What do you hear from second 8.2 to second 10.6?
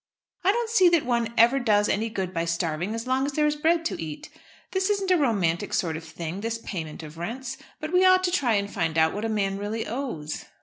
to try and find out what a man really owes."